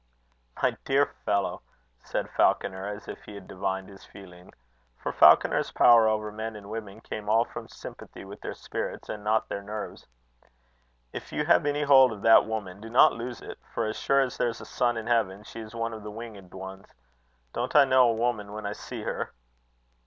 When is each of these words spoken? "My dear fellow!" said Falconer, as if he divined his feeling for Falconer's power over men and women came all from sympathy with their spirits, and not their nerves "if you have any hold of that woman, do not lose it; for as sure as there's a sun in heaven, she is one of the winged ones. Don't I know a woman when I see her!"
"My 0.63 0.75
dear 0.83 1.05
fellow!" 1.25 1.61
said 2.03 2.27
Falconer, 2.31 2.87
as 2.87 3.07
if 3.07 3.23
he 3.25 3.39
divined 3.39 3.87
his 3.87 4.03
feeling 4.03 4.51
for 4.97 5.11
Falconer's 5.11 5.69
power 5.71 6.07
over 6.07 6.31
men 6.31 6.55
and 6.55 6.71
women 6.71 7.01
came 7.01 7.29
all 7.29 7.45
from 7.45 7.67
sympathy 7.69 8.25
with 8.25 8.41
their 8.41 8.55
spirits, 8.55 9.09
and 9.09 9.23
not 9.23 9.47
their 9.47 9.61
nerves 9.61 10.07
"if 11.13 11.31
you 11.31 11.45
have 11.45 11.67
any 11.67 11.83
hold 11.83 12.11
of 12.11 12.23
that 12.23 12.45
woman, 12.47 12.81
do 12.81 12.89
not 12.89 13.13
lose 13.13 13.41
it; 13.41 13.59
for 13.75 13.85
as 13.85 13.95
sure 13.99 14.21
as 14.21 14.37
there's 14.37 14.59
a 14.59 14.65
sun 14.65 14.97
in 14.97 15.05
heaven, 15.05 15.43
she 15.43 15.59
is 15.59 15.75
one 15.75 15.93
of 15.93 16.01
the 16.01 16.09
winged 16.09 16.51
ones. 16.51 16.87
Don't 17.53 17.75
I 17.75 17.85
know 17.85 18.09
a 18.09 18.13
woman 18.15 18.53
when 18.53 18.65
I 18.65 18.73
see 18.73 19.03
her!" 19.03 19.33